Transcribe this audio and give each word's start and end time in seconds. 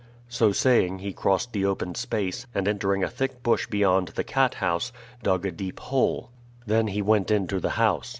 So 0.29 0.51
saying 0.51 0.97
he 0.97 1.13
crossed 1.13 1.53
the 1.53 1.63
open 1.65 1.93
space, 1.93 2.47
and 2.55 2.67
entering 2.67 3.03
a 3.03 3.07
thick 3.07 3.43
bush 3.43 3.67
beyond 3.67 4.07
the 4.07 4.23
cat 4.23 4.55
house, 4.55 4.91
dug 5.21 5.45
a 5.45 5.51
deep 5.51 5.79
hole; 5.79 6.31
then 6.65 6.87
he 6.87 7.03
went 7.03 7.29
into 7.29 7.59
the 7.59 7.69
house. 7.77 8.09